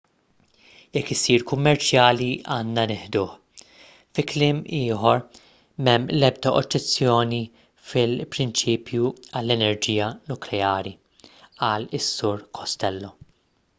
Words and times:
jekk 0.97 1.09
isir 1.15 1.43
kummerċjali 1.49 2.27
għandna 2.53 2.85
nieħduh 2.91 3.35
fi 4.19 4.23
kliem 4.31 4.61
ieħor 4.77 5.19
m'hemm 5.25 6.07
l-ebda 6.15 6.53
oġġezzjoni 6.61 7.41
fil-prinċipju 7.91 9.11
għall-enerġija 9.41 10.07
nukleari 10.33 10.95
qal 11.43 11.87
is-sur 12.01 12.43
costello 12.61 13.13